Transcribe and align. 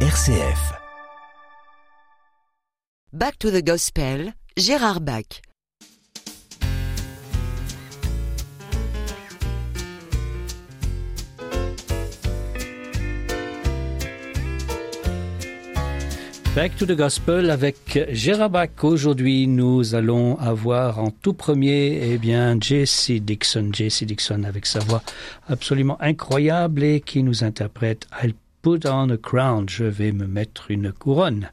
RCF. 0.00 0.74
Back 3.14 3.38
to 3.38 3.50
the 3.50 3.62
Gospel, 3.62 4.34
Gérard 4.54 5.00
Bach. 5.00 5.40
Back 16.54 16.76
to 16.76 16.84
the 16.84 16.94
Gospel 16.94 17.48
avec 17.50 17.98
Gérard 18.12 18.50
Bach. 18.50 18.68
Aujourd'hui, 18.82 19.46
nous 19.46 19.94
allons 19.94 20.38
avoir 20.38 20.98
en 20.98 21.10
tout 21.10 21.32
premier, 21.32 22.00
eh 22.02 22.18
bien, 22.18 22.58
Jesse 22.60 23.12
Dixon. 23.12 23.70
Jesse 23.72 24.02
Dixon 24.02 24.44
avec 24.44 24.66
sa 24.66 24.80
voix 24.80 25.02
absolument 25.48 25.96
incroyable 26.02 26.84
et 26.84 27.00
qui 27.00 27.22
nous 27.22 27.44
interprète 27.44 28.06
I'll 28.22 28.34
put 28.66 28.84
on 28.84 29.12
a 29.12 29.16
crown. 29.16 29.68
Je 29.68 29.84
vais 29.84 30.10
me 30.10 30.26
mettre 30.26 30.72
une 30.72 30.90
couronne. 30.90 31.50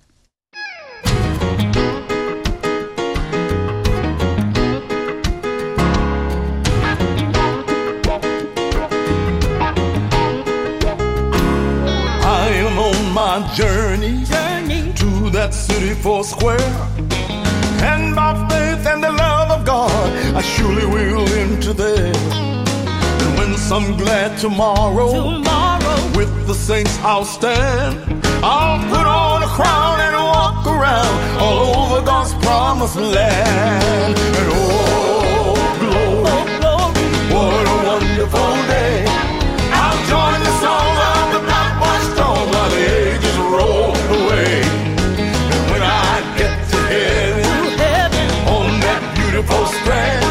I 12.26 12.50
am 12.66 12.80
on 12.80 13.14
my 13.14 13.48
journey, 13.54 14.26
to 14.96 15.30
that 15.30 15.54
city 15.54 15.94
four 15.94 16.24
square. 16.24 16.58
And 17.84 18.16
by 18.16 18.34
faith 18.50 18.88
and 18.88 19.04
the 19.04 19.12
love 19.12 19.52
of 19.52 19.64
God, 19.64 20.36
I 20.36 20.42
surely 20.42 20.88
will 20.88 21.30
enter 21.30 21.74
there. 21.74 22.12
And 23.22 23.38
when 23.38 23.56
some 23.56 23.98
glad 23.98 24.36
tomorrow, 24.40 25.44
with 26.16 26.32
the 26.48 26.54
saints 26.54 26.98
I'll 27.00 27.26
stand. 27.26 27.96
I'll 28.44 28.80
put 28.90 29.06
on 29.06 29.44
a 29.44 29.48
crown 29.48 30.00
and 30.00 30.16
walk 30.16 30.66
around 30.68 31.16
all 31.40 31.60
over 31.82 32.06
God's 32.06 32.34
promised 32.46 32.98
land. 32.98 34.18
And 34.40 34.50
oh, 34.52 35.56
glory, 35.80 36.40
what 37.34 37.66
a 37.74 37.78
wonderful 37.90 38.54
day. 38.74 39.06
I'll 39.82 40.02
join 40.14 40.40
the 40.50 40.54
song 40.64 40.94
of 41.12 41.26
the 41.36 41.42
black 41.48 41.72
watch 41.82 42.06
throne 42.18 42.48
while 42.54 42.70
the 42.76 42.84
ages 43.08 43.38
roll 43.56 43.94
away. 44.20 44.62
And 45.54 45.64
when 45.72 45.82
I 45.82 46.14
get 46.38 46.54
to 46.72 46.78
heaven, 46.94 48.28
on 48.48 48.68
that 48.88 49.02
beautiful 49.18 49.66
strand, 49.78 50.26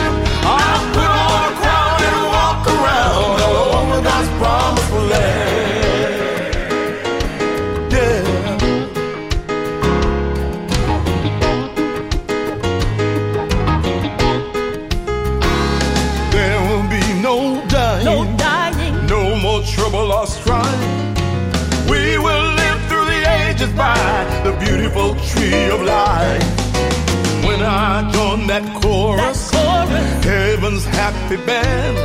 happy 31.22 31.36
band, 31.46 32.01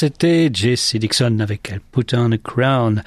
c'était 0.00 0.48
Jesse 0.50 0.96
Dixon 0.96 1.40
avec 1.40 1.68
Elle 1.70 1.80
Put 1.80 2.16
on 2.16 2.32
a 2.32 2.38
Crown. 2.38 3.02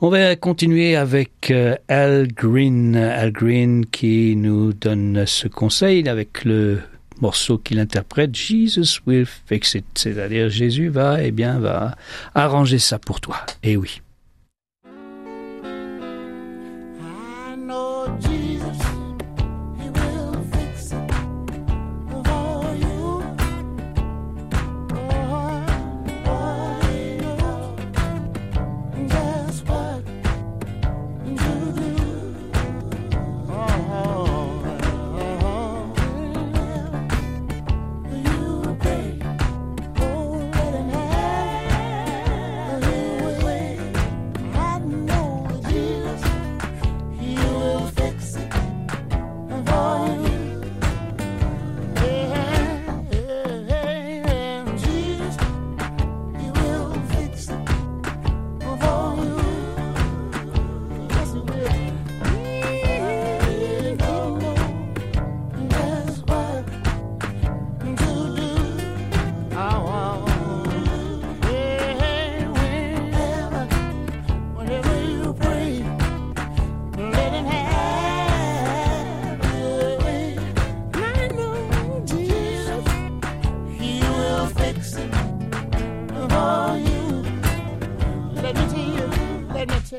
On 0.00 0.10
va 0.10 0.36
continuer 0.36 0.94
avec 0.94 1.50
euh, 1.50 1.74
Al 1.88 2.28
Green. 2.28 2.94
Al 2.94 3.32
Green 3.32 3.84
qui 3.86 4.36
nous 4.36 4.72
donne 4.72 5.26
ce 5.26 5.48
conseil 5.48 6.08
avec 6.08 6.44
le 6.44 6.78
morceau 7.20 7.58
qu'il 7.58 7.80
interprète 7.80 8.32
Jesus 8.32 9.00
will 9.08 9.26
fix 9.26 9.74
it. 9.74 9.84
C'est-à-dire 9.96 10.50
Jésus 10.50 10.88
va, 10.88 11.20
eh 11.20 11.32
bien, 11.32 11.58
va 11.58 11.96
arranger 12.32 12.78
ça 12.78 13.00
pour 13.00 13.20
toi. 13.20 13.38
Et 13.64 13.76
oui. 13.76 14.00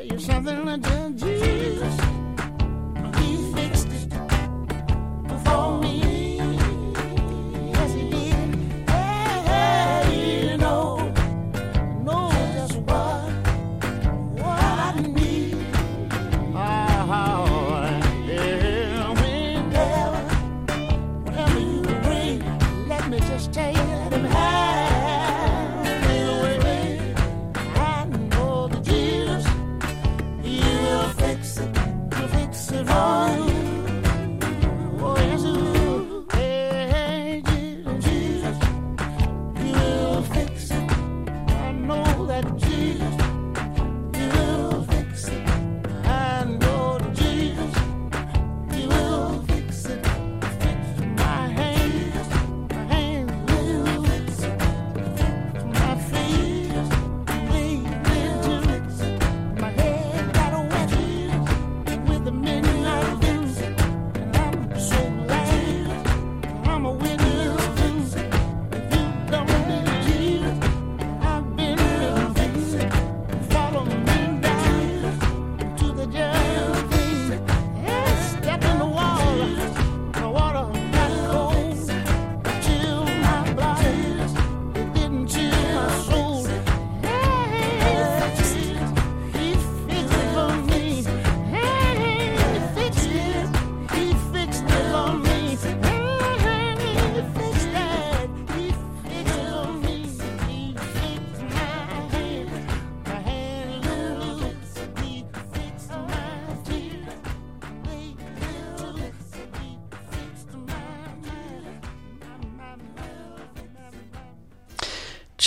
you're 0.04 0.20
something 0.20 0.68
I 0.68 0.78
did 0.78 1.22
you 1.22 1.55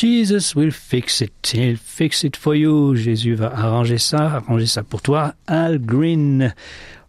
Jesus 0.01 0.55
will 0.55 0.71
fix 0.71 1.21
it. 1.21 1.33
He'll 1.53 1.77
fix 1.77 2.23
it 2.23 2.37
for 2.37 2.55
you. 2.55 2.95
Jésus 2.95 3.35
va 3.35 3.49
arranger 3.49 3.99
ça, 3.99 4.37
arranger 4.37 4.67
ça 4.67 4.85
pour 4.85 5.03
toi. 5.03 5.35
Al 5.49 5.81
Green. 5.81 6.55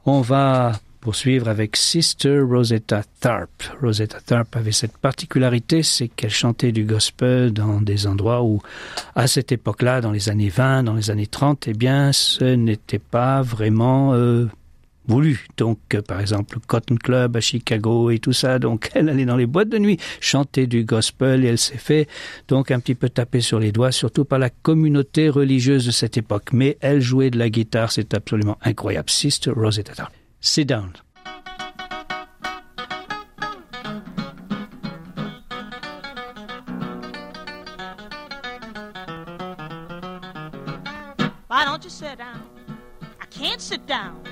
On 0.07 0.21
va 0.21 0.71
poursuivre 0.99 1.49
avec 1.49 1.75
Sister 1.75 2.39
Rosetta 2.39 3.03
Tharpe. 3.19 3.63
Rosetta 3.79 4.19
Tharpe 4.25 4.55
avait 4.55 4.71
cette 4.71 4.97
particularité, 4.97 5.83
c'est 5.83 6.07
qu'elle 6.07 6.31
chantait 6.31 6.71
du 6.71 6.83
gospel 6.83 7.53
dans 7.53 7.79
des 7.79 8.07
endroits 8.07 8.41
où, 8.41 8.59
à 9.15 9.27
cette 9.27 9.51
époque-là, 9.51 10.01
dans 10.01 10.11
les 10.11 10.29
années 10.29 10.49
20, 10.49 10.81
dans 10.81 10.95
les 10.95 11.11
années 11.11 11.27
30, 11.27 11.67
eh 11.67 11.73
bien, 11.73 12.11
ce 12.11 12.55
n'était 12.55 12.97
pas 12.97 13.43
vraiment 13.43 14.15
euh, 14.15 14.47
voulu. 15.09 15.47
Donc, 15.57 15.79
euh, 15.93 16.01
par 16.01 16.21
exemple, 16.21 16.55
le 16.55 16.61
Cotton 16.65 16.95
Club 16.95 17.35
à 17.35 17.41
Chicago 17.41 18.11
et 18.11 18.19
tout 18.19 18.33
ça. 18.33 18.59
Donc, 18.59 18.91
elle 18.95 19.09
allait 19.09 19.25
dans 19.25 19.35
les 19.35 19.45
boîtes 19.45 19.69
de 19.69 19.77
nuit 19.77 19.97
chanter 20.21 20.67
du 20.67 20.83
gospel 20.83 21.43
et 21.43 21.47
elle 21.47 21.57
s'est 21.57 21.77
fait 21.77 22.07
donc 22.47 22.71
un 22.71 22.79
petit 22.79 22.95
peu 22.95 23.09
taper 23.09 23.41
sur 23.41 23.59
les 23.59 23.71
doigts, 23.71 23.91
surtout 23.91 24.25
par 24.25 24.39
la 24.39 24.49
communauté 24.49 25.29
religieuse 25.29 25.85
de 25.85 25.91
cette 25.91 26.17
époque. 26.17 26.53
Mais 26.53 26.77
elle 26.81 27.01
jouait 27.01 27.31
de 27.31 27.37
la 27.37 27.49
guitare, 27.49 27.91
c'est 27.91 28.13
absolument 28.13 28.57
incroyable. 28.61 29.09
Sister 29.09 29.51
Rosetta. 29.51 30.09
Sit 30.39 30.65
down. 30.65 30.93
Why 41.49 41.65
don't 41.65 41.83
you 41.83 41.89
sit 41.89 42.19
down? 42.19 42.43
I 43.19 43.25
can't 43.25 43.59
sit 43.59 43.85
down. 43.87 44.23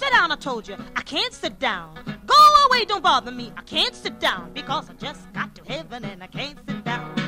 Sit 0.00 0.12
down, 0.12 0.32
I 0.32 0.36
told 0.36 0.66
you. 0.66 0.76
I 0.96 1.02
can't 1.02 1.34
sit 1.34 1.58
down. 1.58 1.94
Go 2.26 2.34
away, 2.70 2.86
don't 2.86 3.02
bother 3.02 3.30
me. 3.30 3.52
I 3.54 3.60
can't 3.60 3.94
sit 3.94 4.18
down 4.18 4.50
because 4.54 4.88
I 4.88 4.94
just 4.94 5.30
got 5.34 5.54
to 5.56 5.62
heaven 5.70 6.06
and 6.06 6.22
I 6.22 6.26
can't 6.26 6.58
sit 6.66 6.84
down. 6.84 7.19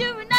Looks 0.00 0.29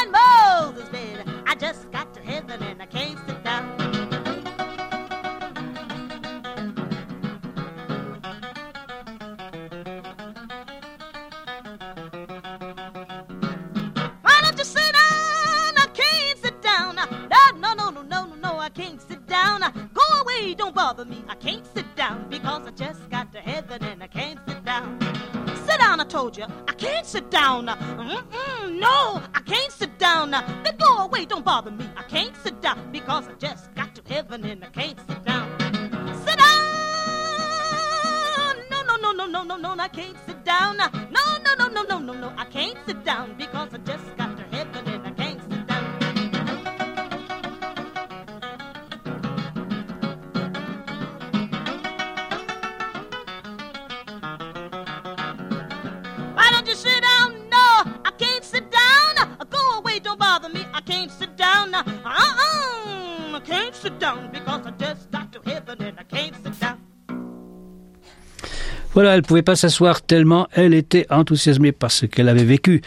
Voilà, 68.93 69.15
elle 69.15 69.21
pouvait 69.21 69.41
pas 69.41 69.55
s'asseoir 69.55 70.01
tellement 70.01 70.47
elle 70.51 70.73
était 70.73 71.07
enthousiasmée 71.09 71.71
par 71.71 71.91
ce 71.91 72.05
qu'elle 72.05 72.27
avait 72.27 72.43
vécu. 72.43 72.81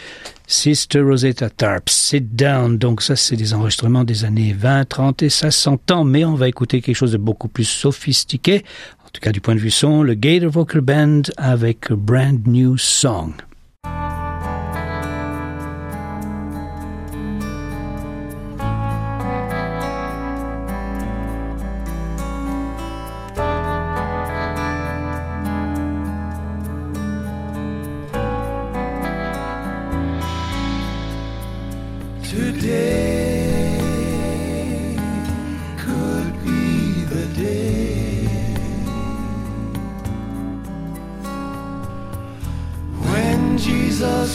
Sister 0.46 1.00
Rosetta 1.00 1.48
Tharpe, 1.48 1.88
Sit 1.88 2.36
Down. 2.36 2.76
Donc 2.76 3.00
ça, 3.00 3.16
c'est 3.16 3.36
des 3.36 3.54
enregistrements 3.54 4.04
des 4.04 4.26
années 4.26 4.52
20, 4.52 4.84
30 4.84 5.22
et 5.22 5.30
ça 5.30 5.50
s'entend, 5.50 6.04
mais 6.04 6.24
on 6.24 6.34
va 6.34 6.48
écouter 6.48 6.82
quelque 6.82 6.96
chose 6.96 7.12
de 7.12 7.18
beaucoup 7.18 7.48
plus 7.48 7.64
sophistiqué. 7.64 8.64
En 9.06 9.08
tout 9.12 9.20
cas, 9.22 9.32
du 9.32 9.40
point 9.40 9.54
de 9.54 9.60
vue 9.60 9.70
son, 9.70 10.02
le 10.02 10.12
Gator 10.14 10.50
Vocal 10.50 10.82
Band 10.82 11.22
avec 11.38 11.90
a 11.90 11.96
Brand 11.96 12.46
New 12.46 12.76
Song. 12.76 13.32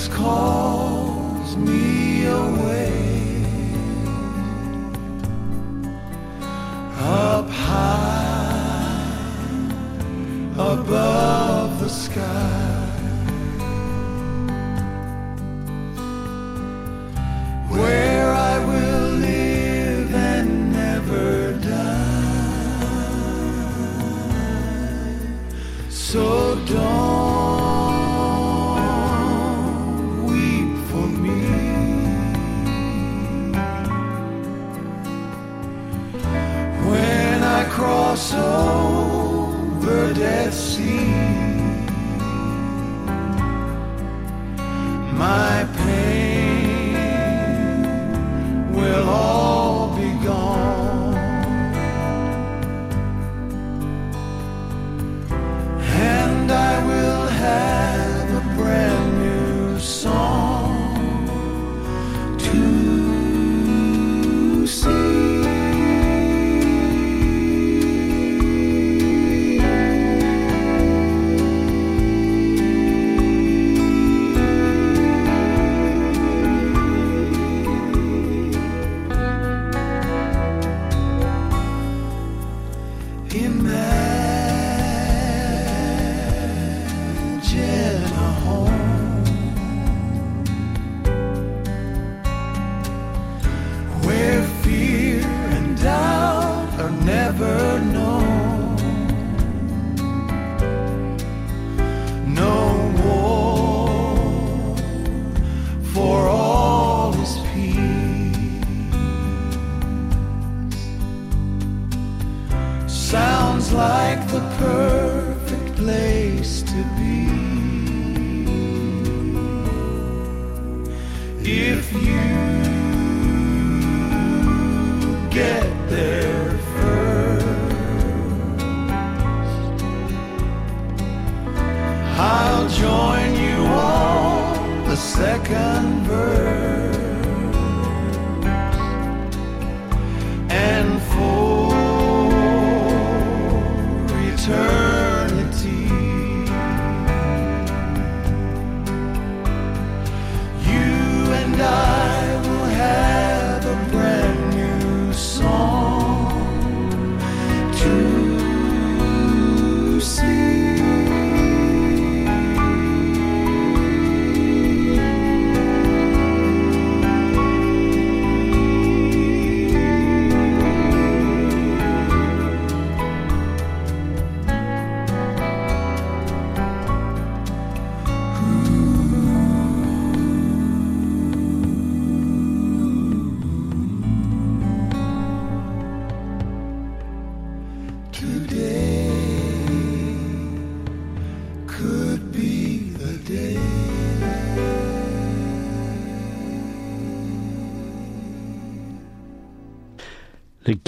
Jesus 0.09 0.98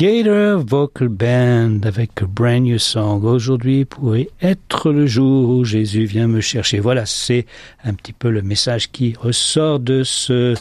Gator 0.01 0.65
Vocal 0.65 1.09
Band 1.09 1.81
avec 1.83 2.23
a 2.23 2.25
Brand 2.25 2.63
New 2.63 2.79
Song. 2.79 3.23
Aujourd'hui 3.23 3.85
pourrait 3.85 4.29
être 4.41 4.91
le 4.91 5.05
jour 5.05 5.47
où 5.51 5.63
Jésus 5.63 6.05
vient 6.05 6.27
me 6.27 6.41
chercher. 6.41 6.79
Voilà, 6.79 7.05
c'est 7.05 7.45
un 7.83 7.93
petit 7.93 8.11
peu 8.11 8.31
le 8.31 8.41
message 8.41 8.91
qui 8.91 9.13
ressort 9.13 9.79
de 9.79 10.01
ce 10.01 10.55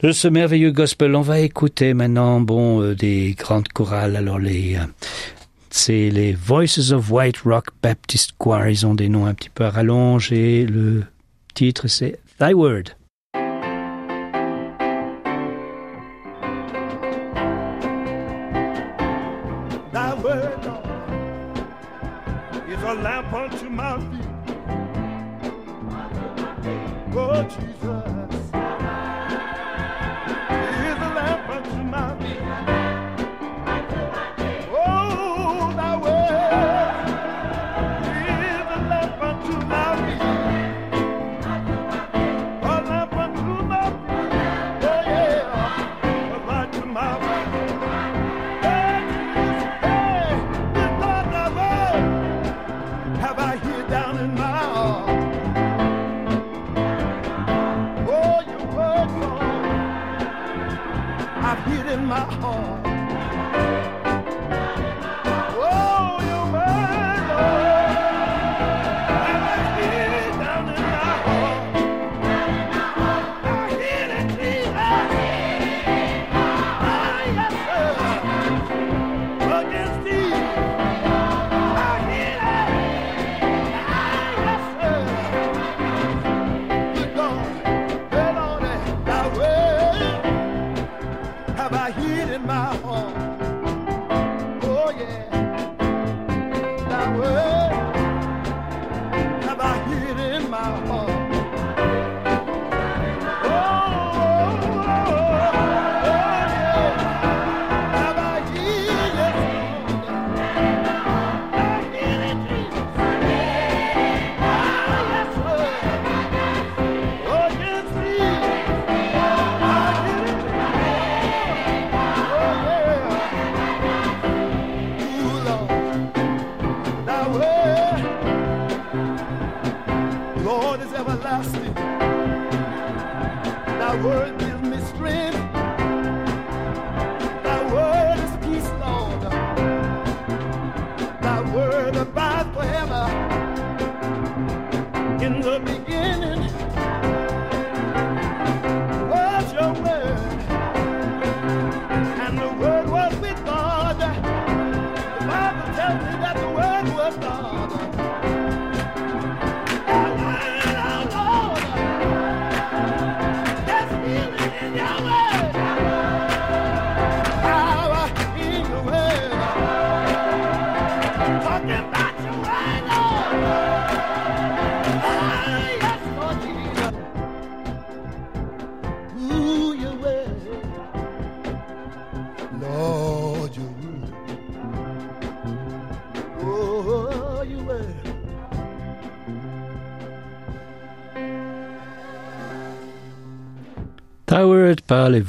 de 0.00 0.10
ce 0.10 0.26
merveilleux 0.26 0.72
gospel. 0.72 1.14
On 1.14 1.20
va 1.20 1.38
écouter 1.38 1.94
maintenant 1.94 2.40
bon 2.40 2.82
euh, 2.82 2.96
des 2.96 3.36
grandes 3.38 3.68
chorales. 3.68 4.16
Alors 4.16 4.40
euh, 4.44 4.78
c'est 5.70 6.10
les 6.10 6.32
Voices 6.32 6.90
of 6.90 7.08
White 7.08 7.42
Rock 7.44 7.68
Baptist 7.80 8.32
Choir. 8.36 8.68
Ils 8.68 8.84
ont 8.84 8.96
des 8.96 9.08
noms 9.08 9.26
un 9.26 9.34
petit 9.34 9.50
peu 9.50 9.62
à 9.62 9.70
rallonge 9.70 10.32
et 10.32 10.66
le 10.66 11.04
titre 11.54 11.86
c'est 11.86 12.18
Thy 12.40 12.52
Word. 12.52 12.99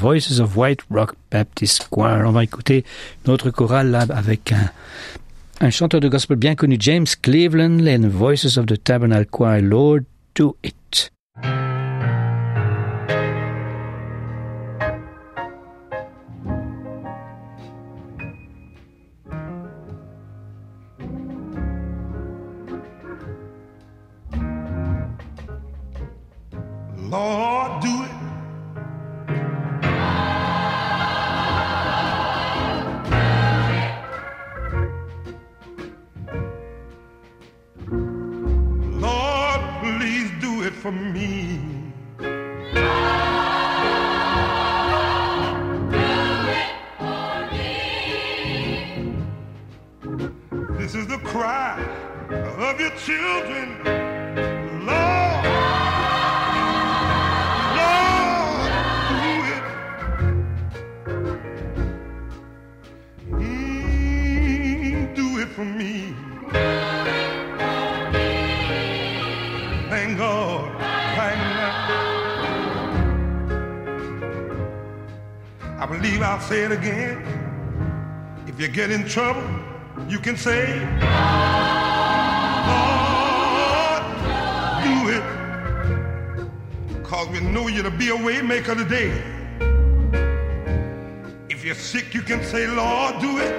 Voices 0.01 0.39
of 0.39 0.57
White 0.57 0.81
Rock 0.89 1.13
Baptist 1.29 1.87
Choir. 1.91 2.27
On 2.27 2.31
va 2.31 2.43
écouter 2.43 2.83
notre 3.27 3.51
chorale 3.51 3.93
avec 4.09 4.51
un, 5.61 5.69
chanteur 5.69 5.99
de 6.01 6.07
gospel 6.07 6.37
bien 6.37 6.55
connu, 6.55 6.75
James 6.79 7.05
Cleveland, 7.21 7.85
et 7.85 7.99
Voices 7.99 8.57
of 8.57 8.65
the 8.65 8.83
Tabernacle 8.83 9.27
Choir, 9.29 9.61
Lord, 9.61 9.99
do 10.33 10.55
it. 10.63 11.11
Lord, 26.97 27.81
do 27.83 28.03
it. 28.05 28.10
I 75.81 75.87
believe 75.87 76.21
I'll 76.21 76.39
say 76.39 76.61
it 76.61 76.71
again. 76.71 77.25
If 78.45 78.59
you 78.59 78.67
get 78.67 78.91
in 78.91 79.03
trouble, 79.07 79.41
you 80.07 80.19
can 80.19 80.37
say, 80.37 80.77
Lord, 82.69 84.03
do 84.85 85.09
it. 85.09 85.23
Cause 87.03 87.29
we 87.29 87.39
know 87.39 87.67
you 87.67 87.81
to 87.81 87.89
be 87.89 88.09
a 88.09 88.15
way 88.15 88.43
maker 88.43 88.75
today. 88.75 89.09
If 91.49 91.65
you're 91.65 91.73
sick, 91.73 92.13
you 92.13 92.21
can 92.21 92.43
say, 92.43 92.67
Lord, 92.67 93.19
do 93.19 93.39
it. 93.39 93.51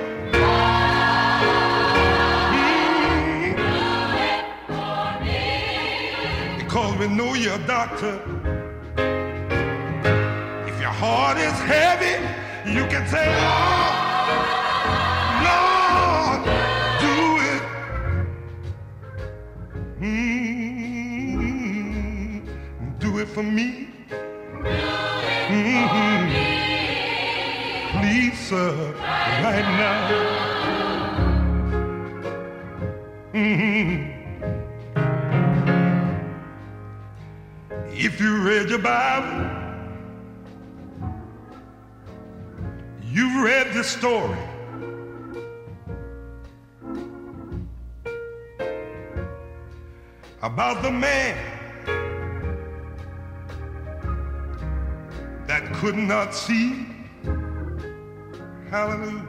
Mm. 2.54 3.56
Because 6.56 6.96
we 6.98 7.08
know 7.08 7.34
you're 7.34 7.56
a 7.56 7.66
doctor. 7.66 8.41
Heart 11.04 11.38
is 11.38 11.58
heavy, 11.66 12.14
you 12.70 12.86
can 12.86 13.04
say, 13.08 13.26
Lord, 13.42 13.96
Lord, 15.48 16.40
do 17.02 17.16
it. 17.52 17.62
Mm, 20.00 21.42
do 23.00 23.18
it 23.18 23.28
for 23.34 23.42
me. 23.42 23.88
Mhm. 25.50 26.30
Please, 27.90 28.38
sir, 28.38 28.70
right 29.42 29.68
now. 29.82 30.02
Mhm. 33.34 33.90
If 37.90 38.20
you 38.20 38.32
read 38.48 38.68
your 38.70 38.78
Bible, 38.78 39.61
you've 43.32 43.44
read 43.44 43.72
this 43.72 43.88
story. 43.88 44.38
About 50.42 50.82
the 50.82 50.90
man 50.90 51.36
that 55.46 55.72
could 55.74 55.96
not 55.96 56.34
see. 56.34 56.86
Hallelujah. 58.70 59.28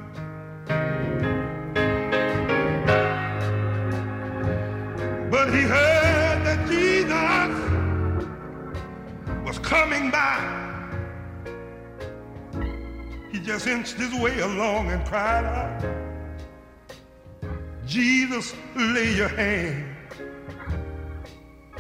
But 5.30 5.54
he 5.54 5.62
heard 5.62 6.46
that 6.46 6.68
Jesus 6.68 7.14
was 9.46 9.60
coming 9.60 10.12
by. 10.12 10.63
Just 13.44 13.68
inched 13.68 13.96
his 13.96 14.14
way 14.22 14.40
along 14.40 14.90
and 14.90 15.06
cried 15.06 15.44
out, 15.44 15.84
Jesus, 17.86 18.56
lay 18.74 19.14
your 19.14 19.28
hand. 19.28 19.84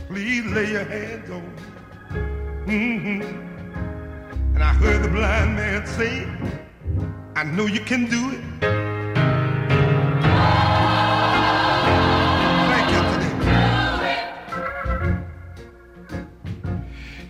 Please 0.10 0.46
lay 0.48 0.70
your 0.70 0.84
hands 0.84 1.30
on 1.30 1.42
me. 1.56 1.62
Mhm. 2.68 3.22
And 4.56 4.62
I 4.62 4.74
heard 4.74 5.04
the 5.04 5.08
blind 5.08 5.56
man 5.56 5.88
say, 5.88 6.28
I 7.34 7.44
know 7.44 7.66
you 7.66 7.80
can 7.80 8.10
do 8.10 8.32
it. 8.32 8.44
Thank 12.72 12.88
you 12.94 13.02
today. 13.14 13.36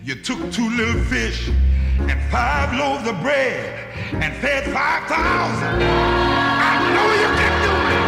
You 0.03 0.15
took 0.23 0.51
two 0.51 0.69
little 0.71 1.01
fish 1.03 1.49
and 2.09 2.19
five 2.31 2.73
loaves 2.73 3.07
of 3.07 3.21
bread 3.21 3.82
and 4.13 4.33
fed 4.37 4.63
5,000. 4.63 4.73
I 5.13 6.75
know 6.93 7.07
you 7.23 7.29
can 7.39 7.53
do 7.67 7.73
it. 7.93 8.03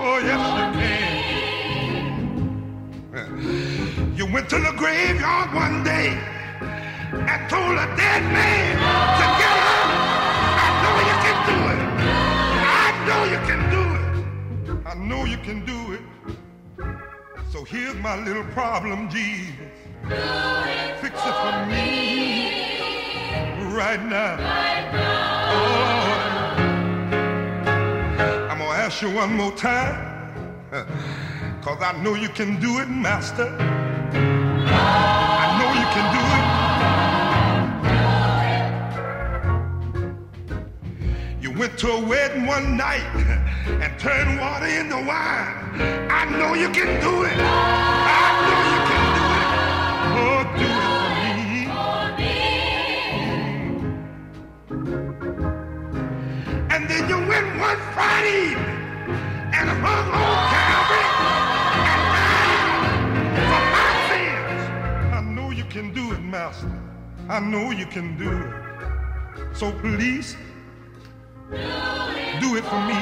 Oh, 0.00 0.18
yes, 0.22 0.42
you 0.58 0.66
can. 3.20 4.16
You 4.16 4.24
went 4.32 4.48
to 4.50 4.58
the 4.58 4.72
graveyard 4.76 5.54
one 5.54 5.82
day 5.84 6.18
and 7.12 7.50
told 7.50 7.78
a 7.78 7.86
dead 7.96 8.22
man 8.32 8.76
to 9.18 9.26
get 9.40 9.56
up. 9.72 9.88
I 10.64 10.68
know 10.82 10.96
you 11.10 11.16
can 11.24 11.38
do 11.50 11.58
it. 11.72 11.80
I 12.86 12.90
know 13.06 13.20
you 13.34 13.40
can 13.48 13.60
do 13.70 13.82
it. 14.00 14.04
I 14.86 14.94
know 14.94 15.24
you 15.24 15.38
can 15.38 15.64
do 15.64 15.78
it. 15.94 16.02
So 17.50 17.64
here's 17.64 17.96
my 17.96 18.16
little 18.24 18.44
problem, 18.52 19.08
Jesus. 19.08 19.54
Fix 21.00 21.14
it 21.14 21.34
for 21.42 21.66
me 21.66 22.63
right 23.74 24.02
now. 24.04 24.36
Oh. 25.50 26.04
I'm 28.48 28.58
gonna 28.58 28.78
ask 28.78 29.02
you 29.02 29.10
one 29.10 29.34
more 29.34 29.50
time. 29.52 30.12
Cause 31.60 31.82
I 31.82 31.92
know 32.02 32.14
you 32.14 32.28
can 32.28 32.60
do 32.60 32.78
it, 32.78 32.88
Master. 32.88 33.56
I 33.58 35.46
know 35.58 35.70
you 35.80 35.86
can 35.94 36.06
do 36.14 36.20
it. 36.38 36.64
You 41.42 41.50
went 41.58 41.76
to 41.78 41.88
a 41.90 42.00
wedding 42.00 42.46
one 42.46 42.76
night 42.76 43.04
and 43.66 43.98
turned 43.98 44.38
water 44.40 44.66
into 44.66 44.96
wine. 44.96 46.10
I 46.10 46.24
know 46.30 46.54
you 46.54 46.68
can 46.70 47.00
do 47.00 47.24
it. 47.24 47.36
I 47.36 48.33
and 58.26 59.68
hung 59.84 60.08
on 60.22 60.36
Calvary 60.52 61.08
and 61.90 62.02
died 62.16 63.48
for 63.50 63.62
my 63.74 63.90
sins. 64.08 64.62
I 65.12 65.20
know 65.20 65.50
you 65.50 65.64
can 65.64 65.92
do 65.92 66.12
it, 66.12 66.20
Master. 66.20 66.70
I 67.28 67.40
know 67.40 67.70
you 67.70 67.86
can 67.86 68.16
do 68.16 68.30
it. 68.30 69.56
So 69.56 69.72
please, 69.72 70.36
do 72.40 72.56
it 72.56 72.64
for 72.64 72.80
me 72.88 73.00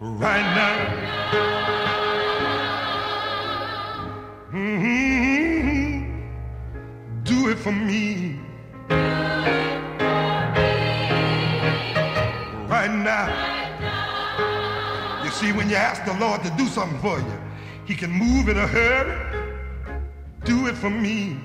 right 0.00 0.48
now. 0.60 0.76
Mhm. 4.52 6.06
Do 7.24 7.48
it 7.50 7.58
for 7.58 7.72
me 7.72 8.40
see, 15.32 15.52
when 15.52 15.68
you 15.68 15.76
ask 15.76 16.04
the 16.04 16.14
Lord 16.14 16.42
to 16.44 16.50
do 16.50 16.66
something 16.66 16.98
for 17.00 17.18
you, 17.18 17.38
He 17.86 17.94
can 17.94 18.10
move 18.10 18.48
in 18.48 18.58
a 18.58 18.66
hurry. 18.66 19.16
Do 20.44 20.66
it 20.66 20.76
for 20.76 20.90
me 20.90 21.38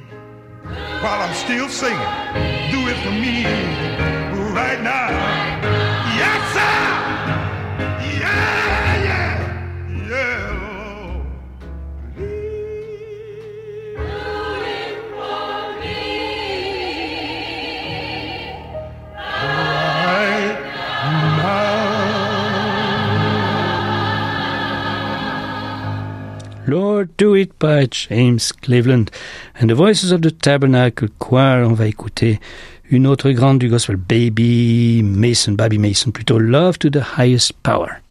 while 1.01 1.21
I'm 1.21 1.33
still 1.33 1.69
singing. 1.69 1.97
Do 2.71 2.87
it 2.87 2.97
for 3.03 3.11
me 3.11 3.43
right 4.53 4.81
now. 4.81 5.26
Do 27.05 27.35
It 27.35 27.57
by 27.59 27.87
James 27.87 28.51
Cleveland. 28.51 29.11
And 29.59 29.69
the 29.69 29.75
Voices 29.75 30.11
of 30.11 30.21
the 30.21 30.31
Tabernacle 30.31 31.09
Choir, 31.19 31.65
on 31.65 31.73
va 31.73 31.87
écouter 31.87 32.39
une 32.89 33.05
autre 33.05 33.31
grande 33.31 33.59
du 33.59 33.69
gospel, 33.69 33.97
Baby 33.97 35.01
Mason, 35.03 35.53
Baby 35.53 35.77
Mason 35.77 36.11
plutôt, 36.11 36.39
Love 36.39 36.77
to 36.79 36.89
the 36.89 37.17
Highest 37.17 37.53
Power. 37.63 38.01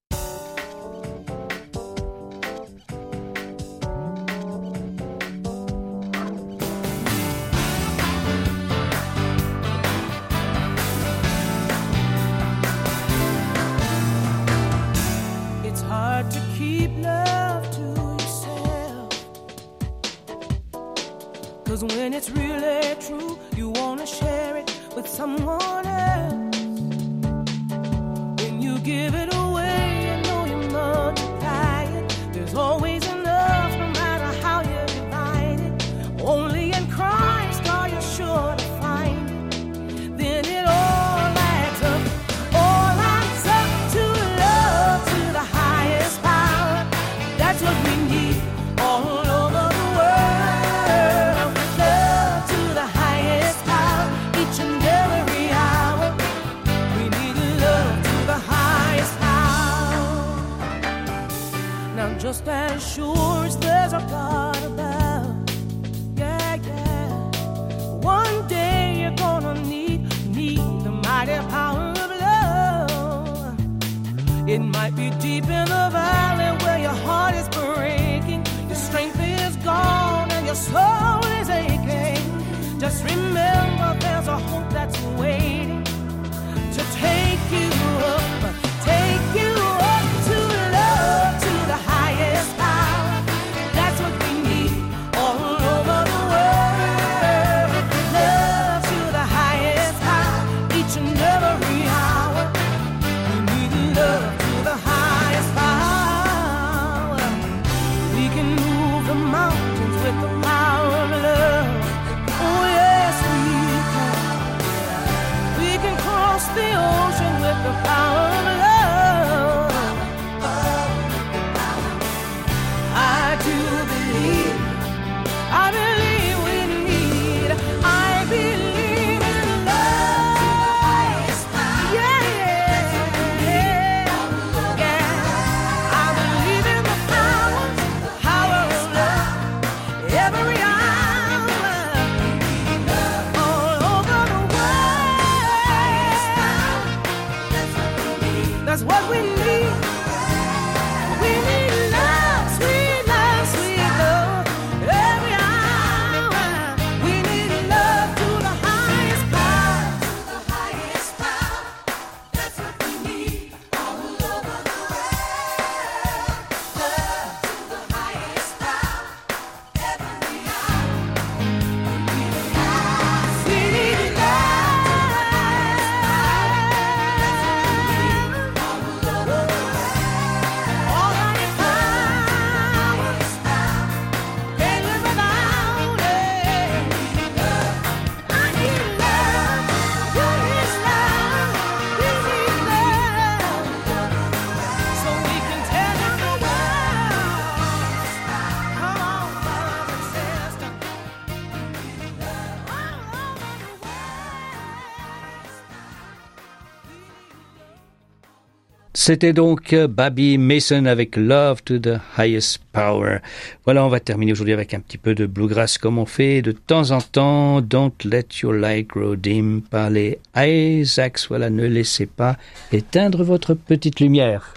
C'était 209.06 209.32
donc 209.32 209.72
euh, 209.72 209.86
Baby 209.86 210.36
Mason 210.36 210.84
avec 210.84 211.14
Love 211.14 211.62
to 211.62 211.78
the 211.78 212.00
Highest 212.18 212.58
Power. 212.72 213.18
Voilà, 213.64 213.86
on 213.86 213.88
va 213.88 214.00
terminer 214.00 214.32
aujourd'hui 214.32 214.52
avec 214.52 214.74
un 214.74 214.80
petit 214.80 214.98
peu 214.98 215.14
de 215.14 215.26
bluegrass 215.26 215.78
comme 215.78 215.98
on 215.98 216.06
fait 216.06 216.42
de 216.42 216.50
temps 216.50 216.90
en 216.90 217.00
temps. 217.00 217.60
Don't 217.60 217.92
let 218.04 218.26
your 218.42 218.52
light 218.52 218.88
grow 218.88 219.14
dim 219.14 219.60
par 219.70 219.90
les 219.90 220.18
Isaacs. 220.36 221.20
Voilà, 221.28 221.50
ne 221.50 221.66
laissez 221.66 222.06
pas 222.06 222.36
éteindre 222.72 223.22
votre 223.22 223.54
petite 223.54 224.00
lumière. 224.00 224.54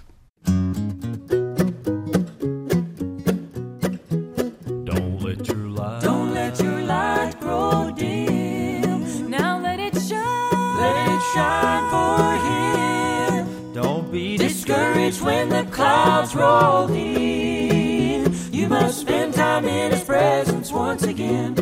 You 18.52 18.68
must 18.68 19.02
spend 19.02 19.34
time 19.34 19.66
in 19.66 19.92
His 19.92 20.04
presence 20.04 20.72
once 20.72 21.04
again. 21.04 21.56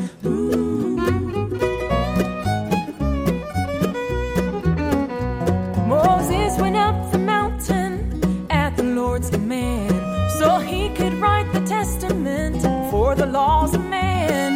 Moses 5.88 6.60
went 6.60 6.76
up 6.76 7.12
the 7.12 7.18
mountain 7.18 8.48
at 8.50 8.76
the 8.78 8.84
Lord's 8.84 9.30
command 9.30 9.96
so 10.40 10.60
he 10.60 10.90
could 10.90 11.14
write 11.16 11.52
the 11.54 11.62
testament 11.62 12.62
for 12.92 13.16
the 13.16 13.26
laws 13.26 13.74
of 13.74 13.84
man. 13.86 14.54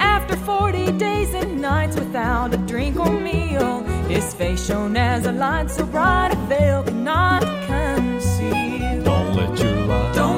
After 0.00 0.36
40 0.36 0.92
days 0.92 1.34
and 1.34 1.60
nights 1.60 1.96
without 1.96 2.54
a 2.54 2.58
drink 2.58 2.98
or 2.98 3.12
meal, 3.12 3.82
his 4.08 4.34
face 4.34 4.66
shone 4.66 4.96
as 4.96 5.26
a 5.26 5.32
light 5.32 5.70
so 5.70 5.86
bright 5.86 6.32
a 6.32 6.36
veil 6.46 6.82
cannot 6.82 7.59
that 9.56 9.60
you 9.60 9.92
are. 9.92 10.14
Don't 10.14 10.29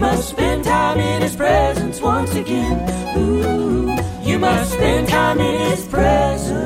must 0.00 0.30
spend 0.30 0.64
time 0.64 0.98
in 0.98 1.22
His 1.22 1.36
presence 1.36 2.00
once 2.00 2.34
again. 2.34 2.76
Ooh, 3.18 3.94
you 4.22 4.38
must 4.38 4.72
spend 4.72 5.08
time 5.08 5.38
in 5.38 5.70
His 5.70 5.86
presence. 5.86 6.56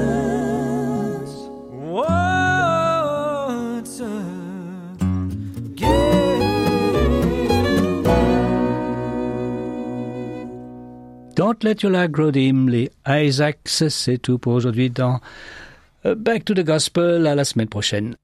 Once 1.73 2.15
Don't 11.35 11.65
Let 11.65 11.83
Your 11.83 11.91
Light 11.91 12.13
Grow 12.13 12.31
Dim, 12.31 12.69
les 12.69 12.93
Isaacs, 13.05 13.85
c'est 13.89 14.19
tout 14.19 14.39
pour 14.39 14.55
aujourd'hui 14.55 14.91
dans 14.91 15.21
euh, 16.07 16.15
Back 16.15 16.45
to 16.45 16.55
the 16.55 16.65
Gospel, 16.65 17.27
à 17.27 17.35
la 17.35 17.45
semaine 17.45 17.69
prochaine. 17.69 18.15